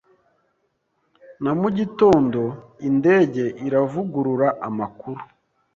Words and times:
na 1.43 1.51
mugitondo 1.59 2.43
indege 2.89 3.43
iravugurura 3.67 4.47
amakuru 4.67 5.21